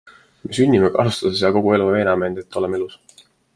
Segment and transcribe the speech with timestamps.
[0.45, 2.99] Me sünnime kahtlustades ja kogu elu veename end, et oleme elus.